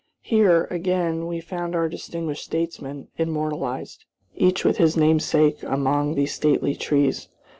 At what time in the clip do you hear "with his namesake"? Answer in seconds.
4.65-5.61